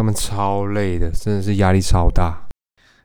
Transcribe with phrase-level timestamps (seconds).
[0.00, 2.48] 上班超累的，真的是压力超大。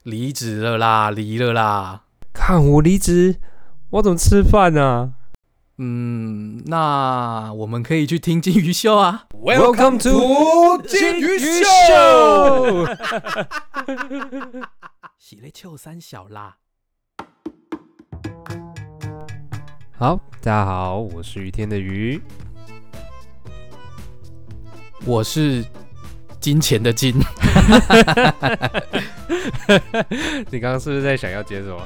[0.03, 2.03] 离职了啦，离了啦。
[2.31, 3.35] 看我离职，
[3.89, 5.13] 我怎么吃饭呢、
[5.77, 9.25] 嗯，那我们可以去听金鱼秀啊。
[9.33, 12.85] Welcome to 金鱼秀。
[15.17, 16.55] 喜泪秋三小啦。
[19.97, 22.21] 好，大家好，我是雨天的鱼。
[25.05, 25.61] 我是
[26.45, 27.11] 金钱的金，
[30.51, 31.81] 你刚刚是不是在想要接什么？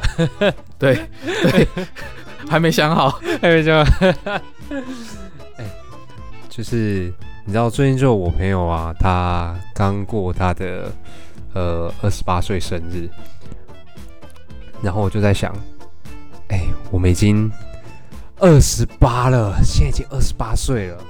[0.78, 1.66] 对 对，
[2.46, 3.10] 还没想好。
[3.42, 4.06] 还没想好。
[5.56, 5.64] 哎，
[6.50, 7.10] 就是
[7.46, 10.92] 你知道最近就我朋友啊，他刚过他的
[11.54, 13.10] 呃二十八岁生日，
[14.82, 15.56] 然后我就在想，
[16.50, 17.50] 哎，我们已经
[18.40, 21.02] 二十八了，现在已经二十八岁了，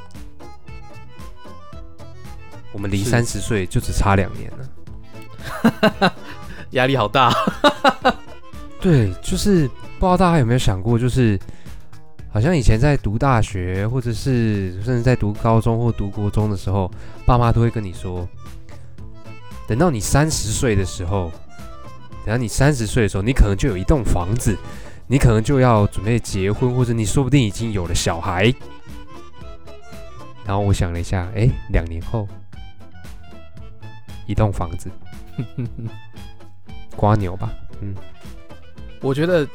[2.72, 6.14] 我们离是三十岁就只差两年了。
[6.72, 7.34] 压力好大。
[8.80, 11.38] 对，就是不知道大家有没有想过，就是
[12.32, 16.90] 好像以前在读大学，或者是甚至在读高中或读国中的时候，
[17.26, 18.28] 爸妈都会跟你说，
[19.68, 21.32] 等到你三十岁的时候，
[22.26, 24.56] 等到你三十岁的时候，你可能就有一栋房子，
[25.08, 28.54] 你可能就要准备结婚，或者你说不定已经有了小孩。
[30.46, 32.28] 然后我想了一下，哎，两年后，
[34.30, 34.92] 一栋房子，
[36.96, 37.50] 瓜牛吧，
[37.82, 37.96] 嗯。
[39.02, 39.48] 我觉得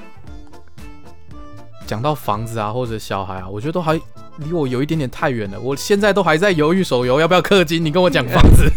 [1.86, 3.94] 讲到房子啊，或者小孩啊，我觉得都还
[4.38, 5.60] 离我有一点点太远了。
[5.60, 8.68] 我现在都还在犹豫手游要不要氪金，你跟我讲房子，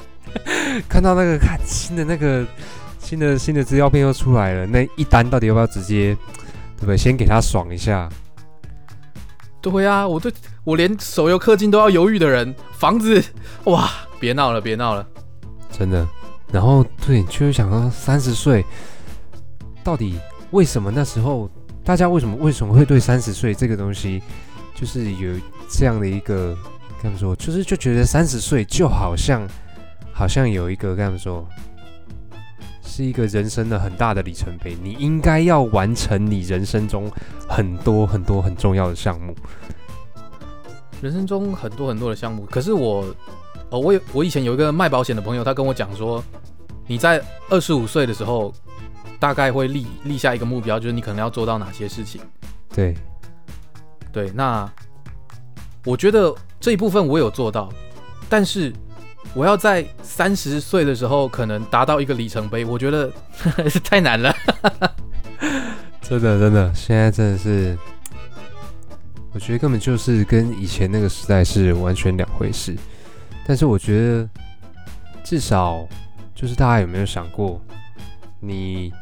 [0.88, 2.46] 看到那个看新的那个
[2.98, 6.16] 新的新的资料片又出来了，那一单到底要不要直接，
[6.76, 6.96] 对不对？
[6.96, 8.08] 先给他爽一下。
[9.60, 10.32] 对啊，我对
[10.64, 13.22] 我连手游氪金都要犹豫的人，房子
[13.64, 15.06] 哇，别闹了，别闹了。
[15.70, 16.06] 真的。
[16.52, 18.64] 然后对，就是想到三十岁，
[19.82, 20.18] 到底
[20.50, 21.50] 为什么那时候
[21.84, 24.22] 大家为什么为什么会对三十岁这个东西，
[24.74, 25.34] 就是有
[25.68, 26.54] 这样的一个
[27.02, 29.46] 跟他们说，就是就觉得三十岁就好像
[30.12, 31.46] 好像有一个跟他们说。
[32.88, 37.10] 是一个人生的很大的里程碑，你应该要完成你人生中
[37.46, 39.36] 很多很多很重要的项目。
[41.02, 43.04] 人生中很多很多的项目，可是我，
[43.70, 46.22] 哦，我有我以前有一个卖保险的朋友，他跟我讲说，
[46.86, 48.52] 你在二十五岁的时候，
[49.18, 52.20] 大概会立立下一个目标，就是你可能要做到哪些事情。
[52.72, 52.94] 对，
[54.12, 54.70] 对，那
[55.84, 57.68] 我觉得这一部分我有做到，
[58.28, 58.72] 但是
[59.34, 63.10] 我要在三十岁的时候可能达到一个里程碑，我觉得
[63.82, 64.34] 太难了。
[66.00, 67.76] 真的真的，现在真的是，
[69.32, 72.76] 我觉得根本就是跟以前那个时代是完全两回事。
[73.46, 74.28] 但是我觉得，
[75.22, 75.86] 至少
[76.34, 77.60] 就是大家有没有想过，
[78.40, 78.92] 你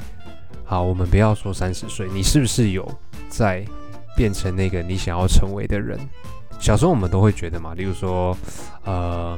[0.64, 2.86] 好，我们不要说三十岁，你是不是有
[3.28, 3.64] 在
[4.14, 5.98] 变成那个你想要成为的人？
[6.60, 8.36] 小时候我们都会觉得嘛，例如说，
[8.84, 9.36] 呃，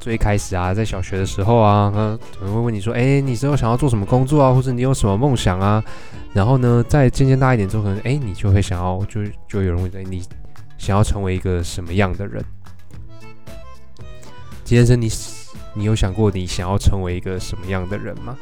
[0.00, 5.82] 最开始啊，在小学的时候啊，呃，可能会问你说，哎、你之后想要做什么工作啊，或者你有什么梦想啊？
[6.32, 10.22] 然后呢，再渐渐大一点之后，可能哎、你就会想要，就就有人问你，你
[10.78, 12.44] 想要成为一个什么样的人？
[14.68, 15.10] 杰森，你
[15.72, 18.36] 你有想过你想要成为一个什么样的人吗？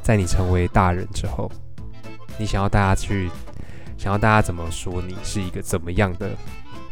[0.00, 1.50] 在你成为大人之后，
[2.38, 3.28] 你想要大家去，
[3.96, 6.30] 想要大家怎么说你是一个怎么样的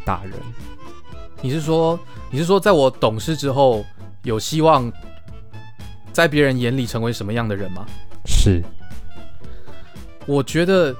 [0.03, 0.33] 大人？
[1.39, 1.97] 你是说，
[2.29, 3.85] 你是说，在我懂事之后，
[4.23, 4.91] 有希望
[6.11, 7.85] 在别人眼里成为什么样的人吗？
[8.25, 8.61] 是，
[10.25, 10.93] 我觉得，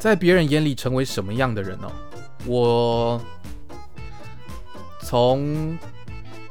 [0.00, 1.92] 在别人眼里成为什么样的人哦？
[2.46, 3.20] 我
[5.08, 5.74] 从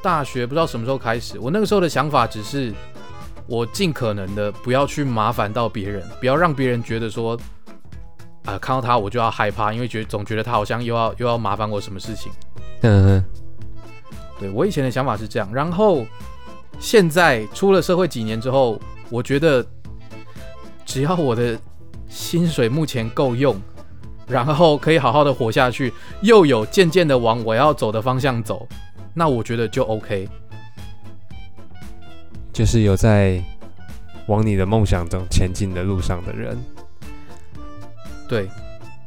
[0.01, 2.73] 大学不知道什么时候开始，我那个时候的想法只是，
[3.45, 7.40] 我尽可能的不要去麻烦到别人，不要让别人觉得说，
[8.45, 12.31] 啊、看到他我就要害怕，因为觉总觉得他好像又要又要麻烦我什么事情。
[12.81, 13.23] 嗯哼，
[14.39, 16.03] 对我以前的想法是这样，然后
[16.80, 18.81] 现在出了社会几年之后，
[19.12, 19.63] 我觉得
[20.83, 21.56] 只要我的
[22.10, 23.56] 薪水目前够用，
[24.27, 28.68] 然后可以好好的活下去，又有渐渐的往我要走的方向走，
[29.13, 30.27] 那我觉得就 OK。
[32.51, 33.41] 就是有在
[34.27, 36.57] 往你的梦想中前进的路上的人。
[38.27, 38.50] 对，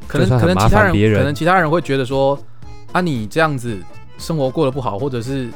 [0.06, 2.38] 可能可能其他人人可能其他人会觉得说，
[2.92, 3.78] 啊你这样子
[4.16, 5.50] 生活过得不好，或者是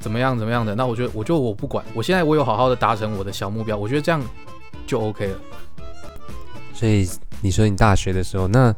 [0.00, 4.20] 怎么样怎么样的，那我觉得我就我不管，我现在我有好好的达成我的小目标，我觉得这样
[4.86, 5.38] 就 OK 了。
[6.74, 7.08] 所以
[7.42, 8.74] 你说你大学的时候，那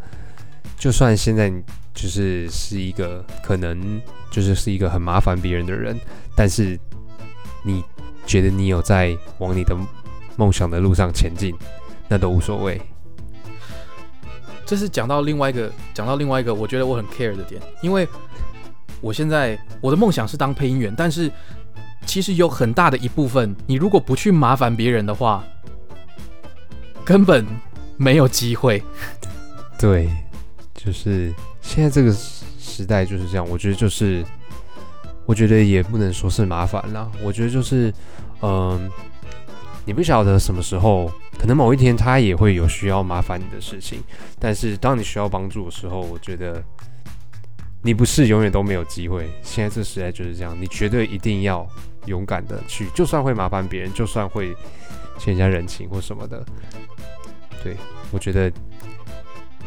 [0.77, 1.63] 就算现在你
[1.95, 4.01] 就是是一个可能
[4.31, 5.97] 就是是一个很麻烦别人的人，
[6.35, 6.77] 但是
[7.63, 7.85] 你
[8.27, 9.77] 觉得你有在往你的
[10.37, 11.55] 梦想的路上前进，
[12.09, 12.81] 那都无所谓。
[14.67, 18.09] 这是讲到另外一个，讲到另外一个，我觉得我很 care 的点，因为
[19.03, 21.31] 我现在我的梦想是当配音员，但是
[22.07, 25.45] 其实有很大的一部分，你如果不去麻烦别人的话，
[27.05, 27.45] 根本
[27.97, 28.83] 没有机会。
[29.79, 30.09] 对，
[30.75, 33.49] 就是现在这个时代就是这样。
[33.49, 34.25] 我觉得就是，
[35.27, 37.11] 我觉得也不能说是麻烦啦。
[37.23, 37.93] 我觉得就是，
[38.41, 38.91] 嗯，
[39.85, 44.03] 你不晓得什么时候，可能某一天他也会有需要麻烦你的事情。
[44.39, 46.63] 但是当你需要帮助的时候，我觉得
[47.83, 49.29] 你不是永远都没有机会。
[49.43, 51.67] 现在这时代就是这样，你绝对一定要
[52.07, 54.55] 勇敢的去，就算会麻烦别人，就算会
[55.19, 56.45] 欠人家人情或什么的。
[57.65, 57.77] 对
[58.13, 58.53] 我觉得。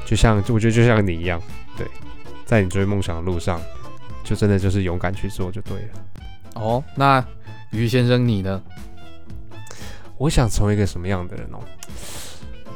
[0.06, 1.38] 就像，我觉得就像你一样，
[1.76, 1.86] 对，
[2.46, 3.60] 在你追梦想的路上，
[4.24, 5.90] 就真的就是勇敢去做就对了。
[6.56, 7.22] 哦，那
[7.72, 8.64] 于先生你呢？
[10.18, 11.60] 我想成为一个什么样的人哦？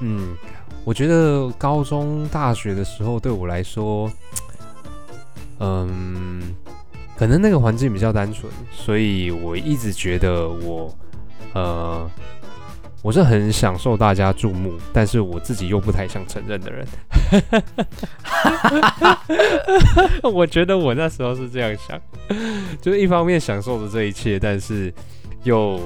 [0.01, 0.35] 嗯，
[0.83, 4.11] 我觉得高中、大学的时候对我来说，
[5.59, 6.53] 嗯，
[7.15, 10.93] 可能那个环境比较单纯，所以我一直觉得我，
[11.53, 12.11] 呃。
[13.03, 16.87] 我是很享受大家注目，但是我自己又不太想承认的人。
[20.31, 21.99] 我觉得我那时候是这样想，
[22.79, 24.93] 就是一方面享受着这一切，但是
[25.43, 25.81] 又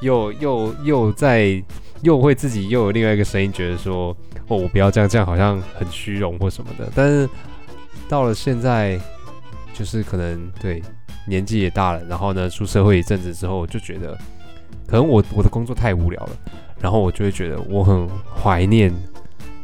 [0.00, 1.60] 又又又在
[2.02, 6.88] 又会自己又有另外一个声音，觉得说哦，我不要这样，这样好像很虚荣或什么的。
[6.94, 7.28] 但是
[8.08, 9.00] 到了现在，
[9.74, 10.80] 就是可能对
[11.26, 14.16] 年纪也大了，然后呢，出社会一阵子之后，就觉得。
[14.92, 16.30] 可能我我的工作太无聊了，
[16.78, 18.06] 然后我就会觉得我很
[18.36, 18.92] 怀念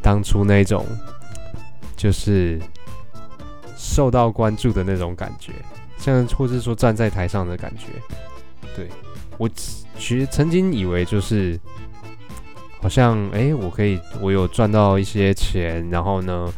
[0.01, 0.87] 当初那种
[1.99, 2.59] 就是
[3.77, 5.53] 受到关注的那种感觉，
[5.99, 7.89] 像或者说站在台上的感觉。
[8.75, 8.89] 对
[9.37, 11.61] 我其实曾经以为就是
[12.81, 16.51] 好像哎，我可以我有赚到一些钱，然后呢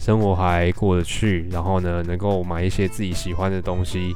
[0.00, 4.14] 生活还过得去，然后呢能够买一些自己喜欢的东西。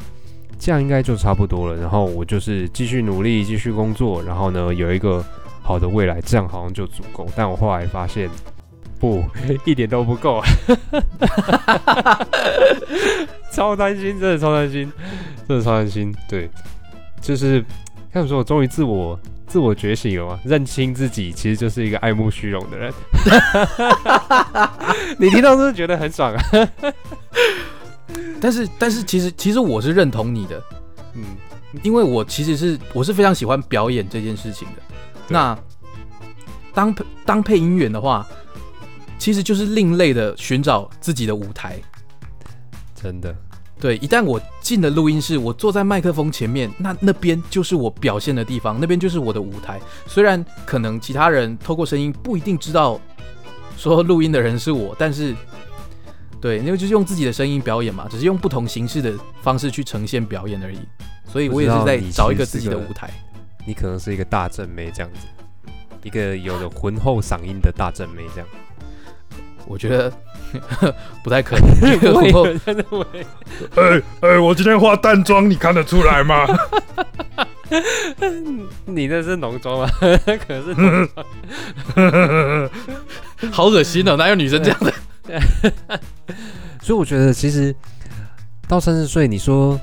[0.58, 5.24] 这样应该就差不多了，然后我就是继续努力，继续工作，然后呢有一个
[5.62, 7.26] 好的未来，这样好像就足够。
[7.36, 8.28] 但我后来发现，
[8.98, 9.24] 不，
[9.64, 10.42] 一点都不够，
[13.52, 14.92] 超担心，真的超担心，
[15.46, 16.14] 真的超担心。
[16.28, 16.50] 对，
[17.20, 17.64] 就是
[18.12, 22.92] 看说，我终于自我自我觉醒了嘛，认清自己其实就是一个爱慕虚荣的人。
[25.18, 26.42] 你听到是不是觉得很爽啊？
[28.40, 30.62] 但是，但是，其实，其实我是认同你的，
[31.14, 31.24] 嗯，
[31.82, 34.74] 因为我其实是我是非常喜欢表演这件事情的。
[35.26, 35.58] 那
[36.72, 36.94] 当
[37.24, 38.26] 当配音员的话，
[39.18, 41.80] 其实就是另类的寻找自己的舞台。
[42.94, 43.34] 真的，
[43.80, 49.80] 对，一旦我进了录音室，我坐在麦克风前面，那那边就是我表现的地方，那边就是我的舞台。
[50.06, 53.00] 虽然可能其他人透过声音不一定知道
[53.76, 55.34] 说录音的人是我，但是。
[56.40, 59.12] 对，因为就是用自己的声音表演嘛，只是用不同形式的
[59.42, 60.78] 方式去呈现表演而已。
[61.26, 63.10] 所以我也是在找一个自己的舞台。
[63.66, 65.26] 你可能是一个大正妹这样子，
[66.02, 68.48] 一个有着浑厚嗓音的大正妹这样。
[69.66, 70.10] 我觉得
[71.22, 71.68] 不太可能。
[73.76, 76.46] 哎哎，我今天化淡妆，你看得出来吗？
[78.86, 79.86] 你那是浓妆吗？
[80.00, 81.26] 可能是浓妆。
[83.52, 84.16] 好恶心哦！
[84.16, 84.90] 哪有女生这样的？
[86.80, 87.74] 所以我觉得，其实
[88.66, 89.78] 到三十岁，你说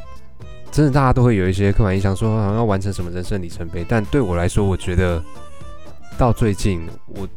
[0.71, 3.85] 真的，大家都会有一些刻板印象，说好像要完成什么人生里程碑。
[3.87, 5.23] 但对我来说，我觉得
[6.17, 7.27] 到最近，我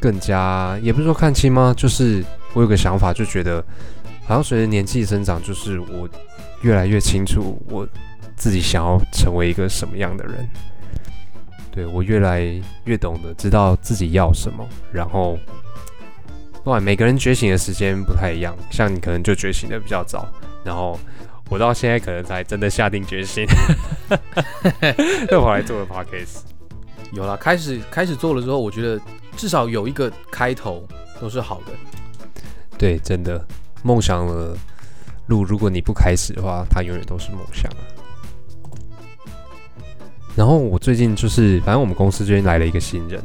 [0.00, 1.72] 更加也不是说看清吗？
[1.76, 3.64] 就是我有个想法，就觉得
[4.24, 6.08] 好像随着年纪的增长，就是我
[6.62, 7.86] 越来越清楚我
[8.36, 10.48] 自己想要成为一个什么样的人。
[11.70, 12.42] 对我越来
[12.84, 15.38] 越懂得知道自己要什么，然后。
[16.68, 20.28] 哇，每个人觉醒的时间不太一样，像你可能就觉醒的比较早，
[20.62, 21.00] 然后
[21.48, 23.46] 我到现在可能才真的下定决心，
[25.32, 26.40] 又跑来做了 podcast。
[27.12, 29.00] 有了，开始开始做了之后，我觉得
[29.34, 30.86] 至少有一个开头
[31.18, 31.72] 都是好的。
[32.76, 33.42] 对，真的，
[33.82, 34.54] 梦想的
[35.28, 37.80] 路，如果你不开始的话，它永远都是梦想啊。
[40.36, 43.24] 然后我最近就是，反正我们公司最近来了一个新人。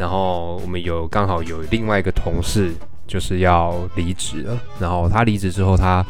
[0.00, 2.72] 然后我们有刚好有另外一个同事
[3.06, 6.02] 就是要离职了，然后他离职之后，他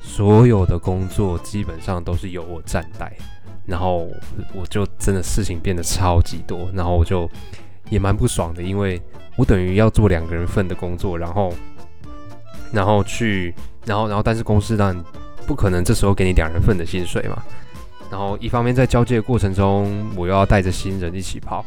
[0.00, 3.12] 所有的工作基本上都是由我暂代，
[3.64, 4.08] 然后
[4.52, 7.30] 我就真的事情变得超级多，然后我就
[7.90, 9.00] 也蛮不爽的，因为
[9.36, 11.54] 我等于要做两个人份的工作，然后
[12.72, 13.54] 然后去，
[13.86, 15.04] 然后然后但是公司当然
[15.46, 17.40] 不可能这时候给你两人份的薪水嘛。
[18.10, 21.64] 然后一方面在交接的过程中，我又要带着新人一起跑，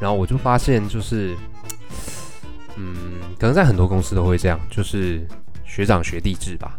[0.00, 1.36] 然后我就发现就是，
[2.76, 5.26] 嗯，可能在很多公司都会这样，就是
[5.64, 6.78] 学长学弟制吧，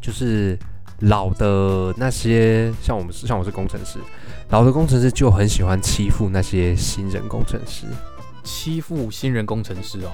[0.00, 0.58] 就是
[1.00, 3.98] 老的那些像我们是像我是工程师，
[4.50, 7.86] 老的工程师就很喜欢欺负那些新人工程师，
[8.44, 10.10] 欺负新人工程师哦。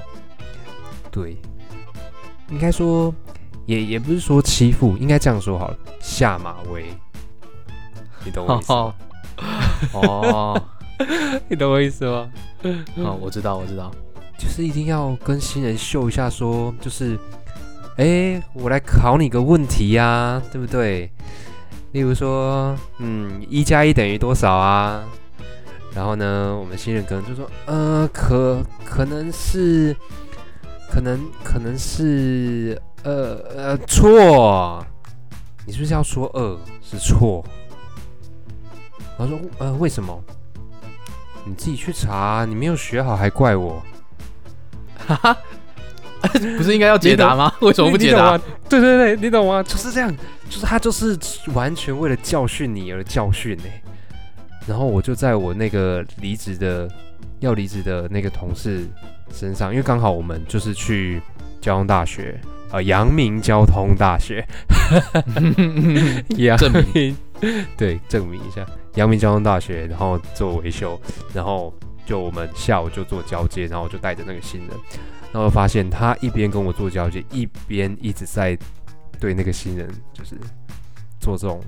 [1.10, 1.36] 对，
[2.50, 3.14] 应该说
[3.64, 6.86] 也也不是说欺负，应该这样说好了，下马威，
[8.24, 8.94] 你懂我意思吗？
[9.92, 10.62] 哦，
[11.48, 12.30] 你懂我意思吗？
[13.02, 13.90] 好，我知道，我知道。
[14.38, 17.18] 就是一定要跟新人秀一下说就是，
[17.96, 21.10] 哎，我来考你个问题呀、对不对？
[21.92, 25.04] 例如说，嗯，一加一等于多少啊？
[25.94, 29.96] 然后呢，我们新人可能就说，呃，可可能是，
[30.90, 34.84] 可能可能是，呃呃，错。
[35.64, 37.42] 你是不是要说二是错？
[39.18, 40.22] 然后说，呃，为什么？
[41.46, 43.82] 你自己去查，你没有学好还怪我。
[45.06, 45.36] 哈 哈
[46.56, 47.52] 不是应该要解答吗？
[47.60, 48.36] 为什么不解答？
[48.68, 49.62] 对对对，你懂吗？
[49.62, 50.12] 就是这样，
[50.50, 51.16] 就是他就是
[51.54, 53.64] 完全为了教训你而教训呢。
[54.66, 56.90] 然后我就在我那个离职的
[57.38, 58.84] 要离职的那个同事
[59.32, 61.22] 身上，因为刚好我们就是去
[61.60, 62.40] 交通大学，
[62.72, 64.44] 呃，阳明交通大学，
[66.36, 67.16] 阳证明，
[67.76, 71.00] 对，证明一下阳明交通大学，然后做维修，
[71.32, 71.72] 然后
[72.04, 74.70] 就我们下午就做交接，然后我就带着那个新人，
[75.32, 78.58] 然后发现他一边跟我做交接，一边一直在
[79.20, 80.36] 对那个新人就是
[81.20, 81.62] 做这种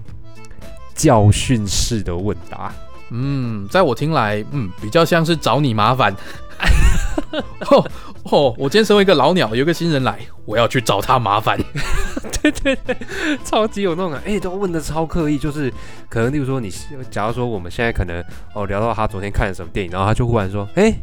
[0.95, 2.73] 教训式的问答。
[3.11, 6.15] 嗯，在我听来，嗯，比较像是找你麻烦。
[8.25, 11.59] 哦，我今天身为一个老鸟，有一个新人来，我要去找他麻烦。
[12.43, 12.97] 对对对，
[13.45, 15.73] 超级有那种感，哎、都问的超刻意，就是
[16.09, 16.71] 可能例如说你，
[17.11, 18.23] 假如说我们现在可能
[18.55, 20.95] 哦聊到他昨天看了什么电影，然后他就忽然说，哎、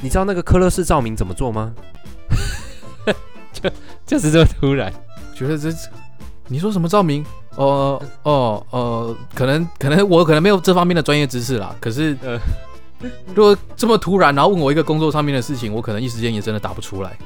[0.00, 1.72] 你知道那个科勒式照明怎么做吗？
[3.52, 3.70] 就
[4.04, 4.92] 就是这么突然，
[5.34, 5.70] 觉得这，
[6.48, 7.24] 你说什么照明？
[7.56, 11.76] 哦哦哦，可能可能我可能没有这方面的专业知识啦。
[11.80, 12.38] 可是，呃
[13.34, 17.16] 如果这么突然，然后问我一个工作上面的事情，我可能一时间也真的答不出来。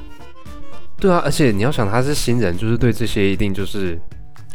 [0.99, 4.01] 对啊，而且你要想他是新人，就是对这些一定就是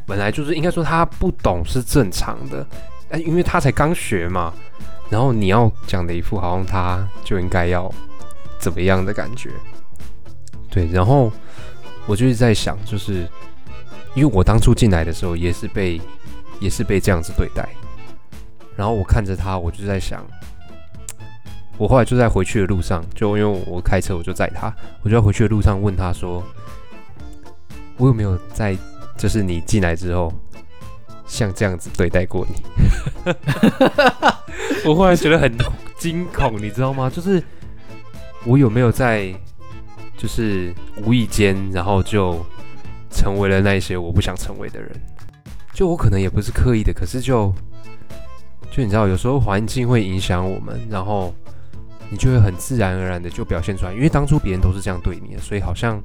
[0.07, 2.65] 本来就是应该说他不懂是正常的，
[3.09, 4.51] 哎，因为他才刚学嘛，
[5.09, 7.93] 然后你要讲的一副好像他就应该要
[8.59, 9.51] 怎么样的感觉，
[10.71, 11.31] 对，然后
[12.07, 13.27] 我就一直在想，就是
[14.15, 16.01] 因为我当初进来的时候也是被
[16.59, 17.69] 也是被这样子对待，
[18.75, 20.25] 然后我看着他，我就在想。
[21.81, 24.71] 我后来就在回去的路上，就因为我开车，我就载他，
[25.01, 26.43] 我就在回去的路上问他说
[27.97, 28.77] ：“我有没有在，
[29.17, 30.31] 就是你进来之后，
[31.25, 32.61] 像这样子对待过你？”
[34.85, 35.51] 我忽然觉得很
[35.97, 37.09] 惊恐，你知道吗？
[37.09, 37.41] 就是
[38.45, 39.33] 我有没有在，
[40.15, 40.71] 就是
[41.03, 42.45] 无意间，然后就
[43.09, 44.91] 成为了那一些我不想成为的人。
[45.73, 47.51] 就我可能也不是刻意的，可是就
[48.69, 51.33] 就你知道，有时候环境会影响我们，然后。
[52.11, 55.99] 你就会很自然而然的就表现出来，因为当初别人都是这样对你的，所以好像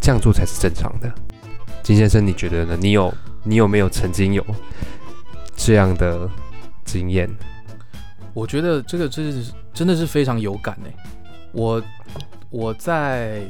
[0.00, 1.12] 这样做才是正常的。
[1.82, 2.76] 金先生，你觉得呢？
[2.80, 3.12] 你有
[3.44, 4.44] 你有没有曾经有
[5.54, 6.28] 这样的
[6.84, 7.28] 经验？
[8.32, 10.94] 我觉得这个是真的是非常有感诶。
[11.52, 11.82] 我
[12.50, 13.42] 我在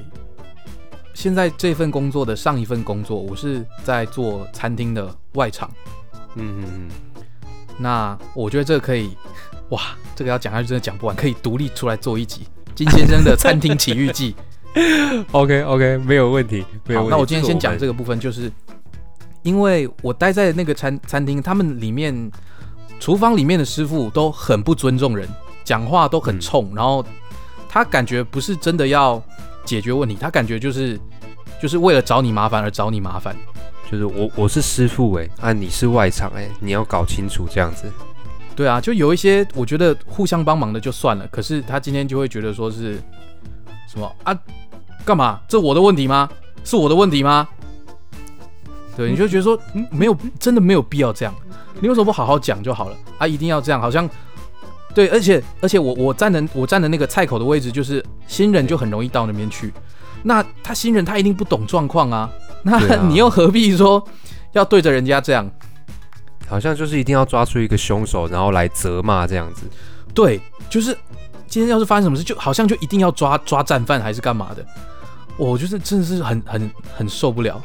[1.15, 5.71] 现在这份工作的上一份工作，我是在做餐厅的外场。
[6.35, 6.89] 嗯嗯
[7.77, 9.17] 那我觉得这个可以，
[9.71, 9.83] 哇，
[10.15, 14.35] 这个要讲下去真的讲不完，可以独立出来做一集金先生的餐厅奇遇记。
[14.75, 17.11] 嗯，OK OK，没有问题，没有好，问题。
[17.11, 18.53] 那我今天先讲这个个部分，就是
[19.43, 22.31] 因为我待在那个餐餐厅，他们里面
[23.01, 25.29] 厨房里面的师傅都很不尊重人，
[25.65, 27.05] 讲话都很嗯冲，然后
[27.69, 29.21] 他感觉不是真的要
[29.65, 31.01] 解决问题，他感觉就是
[31.61, 33.35] 就是为了找你麻烦而找你麻烦。
[33.91, 37.91] 就是我我是师傅哎、啊你是外场哎、你要搞清楚这样子。
[38.59, 43.01] 对啊，就有一些我觉得互相帮忙的就算了，可是他今天就会觉得说是
[43.89, 44.37] 什么啊？
[45.05, 45.41] 干嘛？
[45.47, 46.29] 这我的问题吗？
[46.65, 47.47] 是我的问题吗？
[48.97, 51.33] 对，你就觉得说，嗯，没有，真的没有必要这样。
[51.81, 52.97] 你为什么不好好讲就好了？
[53.19, 54.11] 啊，一定要这样，好像
[54.93, 59.73] 对，而且而且我我站的我站的那个菜口的位置，就是新人就很容易到那边去。
[60.25, 62.29] 那他新人他一定不懂状况啊，
[62.65, 64.05] 那 你又何必说
[64.51, 65.49] 要对着人家这样？
[66.49, 69.63] 好像就是一定要抓出一个凶手，然后来责骂这样子。
[70.15, 70.97] 对，就是
[71.47, 74.65] 今天要是发生什么事，就好像就一定要抓抓战犯还是干嘛的。
[75.37, 77.63] 我就是真的是很很很受不了。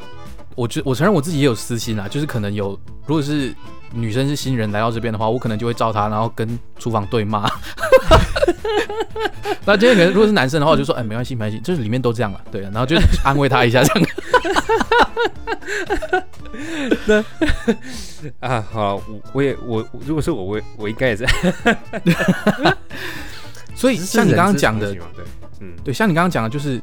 [0.54, 3.54] 我觉我承认我自己也有私心啊，就是可能有，如果是
[3.94, 7.48] 女生是新人来到这边的话，我可能就会照她，然后跟厨房对骂。
[9.64, 14.08] 那今天可能如果是男生的话，我就说哎没关系没关系，就是里面都这样了，对，然后就安慰他一下这样。
[17.06, 17.24] 那
[18.40, 21.26] 啊，好，我我也我如果是我，我我应该也是。
[23.74, 25.00] 所以像你刚刚讲的，对，
[25.60, 26.80] 嗯，对，像你刚刚讲的，就是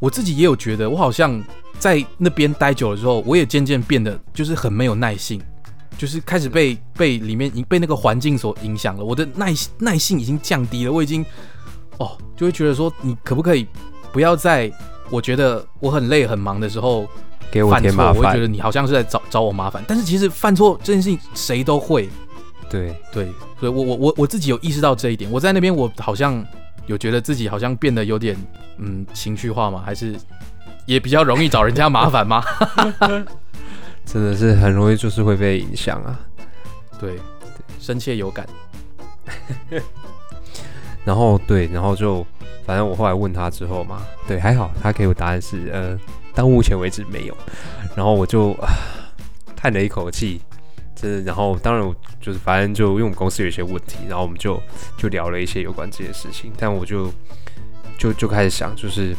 [0.00, 1.42] 我自己也有觉得，我好像
[1.78, 5.40] 在那边待久了之后，我也渐渐变得就是很没有耐性，
[5.96, 11.24] 就是开始被被里面被那个环境所影响了，我的耐耐性已经降低了，我已经
[11.98, 13.66] 哦，就会觉得说，你可不可以
[14.12, 14.72] 不要在
[15.10, 17.06] 我觉得我很累很忙的时候
[17.50, 17.88] 给我犯错？
[17.88, 22.08] 添麻烦我会觉得，你好像是在找找我麻烦，但是其实犯错这件事情谁都会，
[22.68, 23.26] 对，对，
[23.60, 25.30] 所以我我我我自己有意识到这一点。
[25.30, 26.44] 我在那边，我好像
[26.86, 28.36] 有觉得自己好像变得有点
[28.78, 30.16] 嗯情绪化嘛，还是
[30.86, 32.42] 也比较容易找人家麻烦吗？
[34.04, 36.18] 真的是很容易就是会被影响啊。
[36.98, 37.18] 对，
[37.78, 38.46] 深切有感。
[41.04, 42.26] 然后对，然后就
[42.64, 45.98] 反正我后来问他之后嘛，对，还好他给我答案是呃，
[46.34, 47.36] 到目前为止没有。
[47.94, 48.68] 然后我就、啊
[49.56, 50.42] 叹了一口气，
[50.94, 51.22] 真的。
[51.22, 54.60] 然后当然我就是反正就因为我们公司有一些问题，然后我们就
[54.98, 56.52] 就聊了一些有关这些事情。
[56.58, 57.10] 但我就
[57.96, 59.16] 就就开始想，就是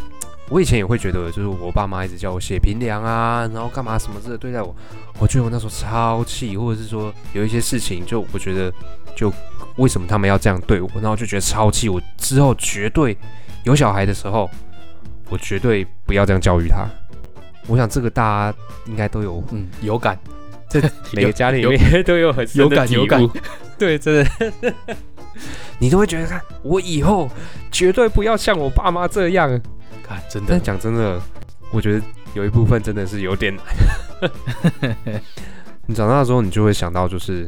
[0.49, 4.75] 我以前也会觉得，就是我爸妈一直叫我写评量啊，然后干嘛什么的对待我，
[5.17, 8.71] 我觉得我那时候超气，或者是说有一些事情，就我觉得
[9.15, 9.33] 就
[9.77, 11.89] 为什么他们要这样对我，然后就觉得超气。
[11.89, 13.17] 我之后绝对
[13.63, 14.47] 有小孩的时候，
[15.29, 16.87] 我绝对不要这样教育他。
[17.67, 20.15] 我想这个大家应该都有，嗯，有感。
[20.69, 20.79] 这
[21.13, 23.27] 每个家里面都有很深有感有感。
[23.79, 24.23] 对，真
[24.61, 24.73] 的，
[25.79, 27.27] 你都会觉得，看我以后
[27.71, 29.59] 绝对不要像我爸妈这样。
[30.03, 31.21] 看，真的但讲真的，
[31.71, 33.65] 我觉得有一部分真的是有点难。
[35.87, 37.47] 你长大之后，你就会想到，就是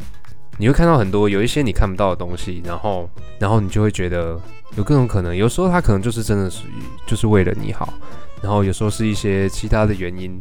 [0.57, 4.39] 你会看到很多有一些你看不到的东西，然后，然后你就会觉得
[4.75, 5.35] 有各种可能。
[5.35, 7.93] 有时候他可能就是真的属于就是为了你好，
[8.41, 10.39] 然后有时候是一些其他的原因，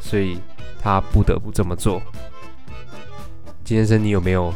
[0.00, 0.38] 所以
[0.80, 2.02] 他不得不这么做。
[3.62, 4.52] 金先生，你有没有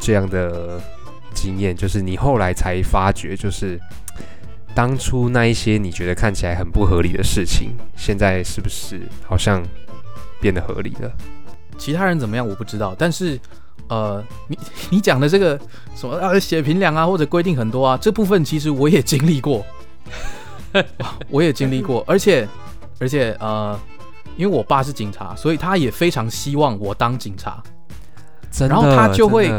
[0.00, 0.80] 这样的
[1.32, 1.76] 经验？
[1.76, 3.78] 就是你后来才发觉，就是
[4.74, 9.62] 当初那一些你觉得看起来很不合理的事情，现在是不是好像
[10.40, 11.12] 变得合理了？
[11.78, 13.38] 其他人怎么样我不知道，但是
[13.88, 14.58] 呃， 你
[14.90, 15.58] 你讲的这个
[15.94, 19.64] 什么啊写评量啊或者规定很多啊，这部分其实我也经历过，
[21.30, 22.48] 我也经历过，而且
[22.98, 23.78] 而且呃，
[24.36, 27.62] 因为我爸是警察，所以他也非常希望我当警察，
[28.60, 29.52] 然后他就会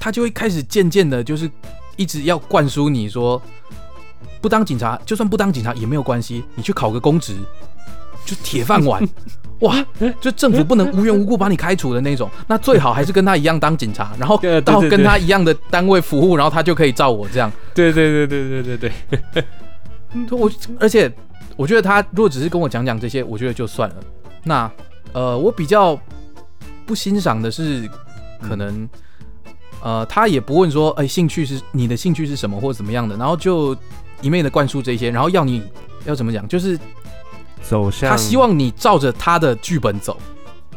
[0.00, 1.50] 他就会开始渐渐的，就是
[1.96, 3.40] 一直要灌输你说，
[4.40, 7.36] 不当警察，就算不当警察也没有关系，你去考个公职，
[8.24, 9.06] 就铁饭碗。
[9.60, 9.84] 哇，
[10.20, 17.50] 就政府不能无缘无故把你开除的那种，那最好还是跟他一样当警察，然后 到跟他一样的单位服务，然后他就可以照我这样。
[17.74, 18.92] 对对对对对对
[19.32, 19.44] 对，
[20.38, 21.12] 我而且
[21.56, 23.96] 我觉得他如果只是跟我讲讲这些，我觉得就算了。
[24.44, 24.70] 那
[25.12, 25.98] 呃，我比较
[26.86, 27.90] 不欣赏的是，
[28.40, 28.88] 可能、
[29.82, 33.76] 呃，他也不问说，哎、兴趣是你的兴趣是什么或者怎么样的，然后就
[34.20, 35.62] 一昧的灌输这些，然后要你
[36.04, 36.78] 要怎么讲，就是
[37.62, 40.18] 走向他希望你照着他的剧本走。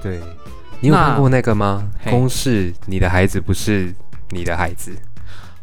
[0.01, 0.19] 对。
[0.83, 1.87] 你有那看过那个吗？
[2.09, 3.93] 公式，你的孩子不是
[4.31, 4.91] 你的孩子。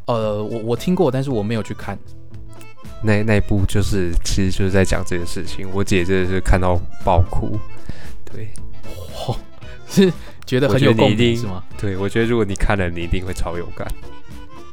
[0.04, 1.98] 呃，我我听过，但是我没有去看。
[3.02, 5.68] 那那部就是，其实就是在讲这件事情。
[5.72, 7.58] 我姐真的是看到爆哭。
[8.24, 8.48] 对
[9.90, 10.12] 是
[10.46, 11.64] 觉得很有共鸣是吗？
[11.76, 13.92] 对，我觉得如果你看了，你一定会超有感。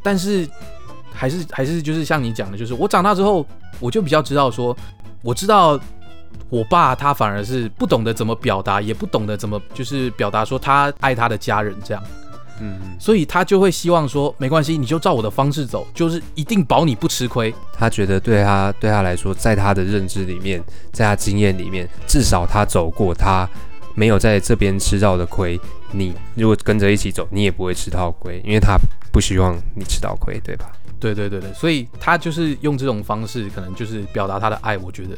[0.04, 0.48] 但是
[1.16, 3.46] 还是还是就是像你讲的，就是我长大之后，
[3.80, 4.76] 我就比较知道说，
[5.22, 5.80] 我知道
[6.50, 12.04] 我爸他反而是不懂得怎么表达，也不懂得怎么就是表达说他爱他的家人这样，
[12.60, 17.54] 嗯，所以他就会希望说没关系，你就照我的方式走，就是一定保你不吃亏。
[17.74, 23.50] 他觉得对他对他来说，在他的认知里面，在他经验里面，至少他走过，他
[23.96, 25.60] 没有在这边吃到的亏。
[25.92, 28.78] 你如果跟着一起走，你也不会吃到亏，因为他
[29.12, 30.72] 不希望你吃到亏，对吧？
[31.14, 34.76] 对对对对，所以他就是用这种方式，可能就是表达他的爱。
[34.78, 35.16] 我觉得，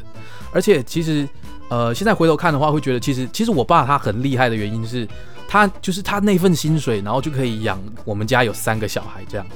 [0.52, 1.26] 而且其实，
[1.70, 5.08] 呃，现在回头看的话，会觉得其实其实我爸他很厉害的原因是，
[5.48, 9.46] 他就是他那份薪水，然后就可以养我们家有三个小孩这样。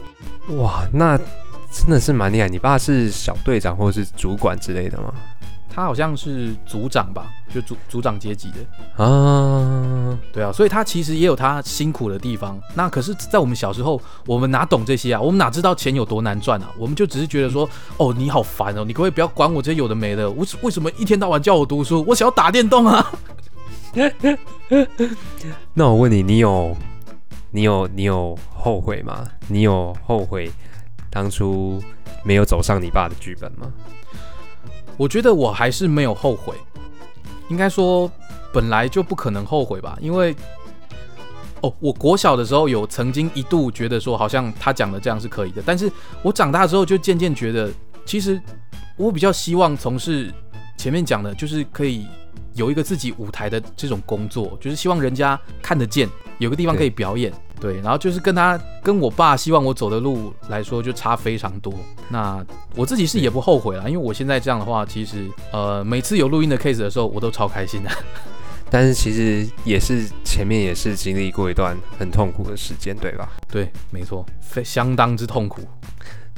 [0.57, 1.19] 哇，那
[1.71, 2.49] 真的是蛮厉害。
[2.49, 5.13] 你爸是小队长或者是主管之类的吗？
[5.75, 8.59] 他好像是组长吧，就组组长阶级的。
[9.03, 12.61] 啊，对对啊，所以他其实也有他辛苦的地方。
[12.75, 15.21] 那可是，在我们小时候，我们哪懂这些啊？
[15.21, 16.71] 我们哪知道钱有多难赚啊？
[16.77, 20.31] 我们就只是觉得说，哦，你好烦哦，你可不可以不要管我这些有的没的？
[20.31, 22.05] 我为什么一天到晚叫我读书？
[22.07, 23.11] 我想要打电动啊！
[25.73, 26.77] 那我问你，你有
[27.51, 29.27] 你有你有后悔吗？
[29.49, 30.51] 你有后悔
[31.11, 31.83] 当初
[32.25, 33.73] 没有走上你爸的剧本吗？
[34.97, 36.55] 我觉得我还是没有后悔，
[37.49, 38.11] 应该说
[38.53, 40.35] 本来就不可能后悔吧，因为
[41.61, 45.91] 哦，我国小的时候有曾经一度觉得说，好像他讲的这样是可以的，但是
[46.23, 47.71] 我长大之后就渐渐觉得，
[48.05, 48.41] 其实
[48.97, 50.33] 我比较希望从事
[50.77, 52.07] 前面讲的，就是可以
[52.55, 57.33] 有一个自己舞台的这种工作，就是希望人家看得见，有个地方可以表演。
[57.63, 61.73] 对，然后就是跟他跟我爸希望我走的路来说，就差非常多。
[62.09, 62.45] 那
[62.75, 67.91] 我自己是也不后悔了，因为我现在这样的话，其实呃每次有录音的 case 的时候，我都超开心的。
[68.69, 73.29] 但是其实也是前面也是经历过一段很痛苦的时间，对吧？
[73.49, 75.63] 对，没错，非相当之痛苦。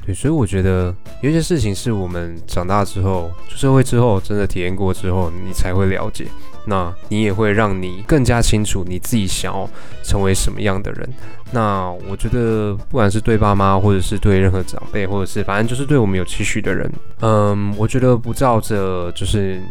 [0.04, 6.26] 对，所以我觉得有些事情是我们长大之后出社会之后，真的体验过之后，你才会了解。
[6.66, 9.68] 那你也会让你更加清楚你自己想要
[10.02, 11.08] 成为什么样的人。
[11.52, 19.62] 那我觉得，不管是对爸妈，或者是对任何长辈，或者是反正就是对我们有期许的人，嗯，我觉得不照着就是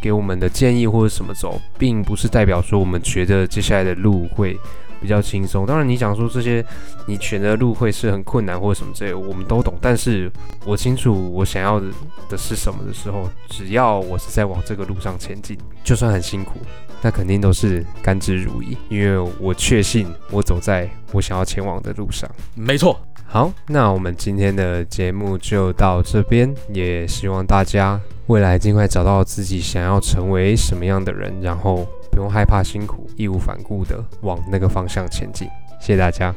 [0.00, 4.56] 给我们的建议或者什么走，并不是代表说我们觉得接下来的路会。
[5.00, 6.64] 比较轻松，当然你想说这些，
[7.06, 9.74] 你选的路会是很困难或者什么之类，我们都懂。
[9.80, 10.30] 但是
[10.64, 11.86] 我清楚我想要的
[12.28, 16.54] 的是什么的时候，只要我是在往这个路上前进，就算很辛苦，
[17.00, 22.28] 那肯定都是甘之如饴，因为我确信我走在我想要前往的路上。
[22.54, 22.98] 没错。
[23.26, 31.86] 好，那我们今天的节目就到这边，也希望大家未来尽快找到自己想要成为什么样的人，然后。
[32.18, 35.46] 不用害怕辛苦，义无反顾的往那个方向前进。
[35.78, 36.34] 谢谢大家。